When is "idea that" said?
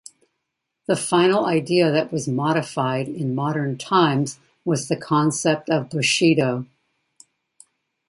1.45-2.11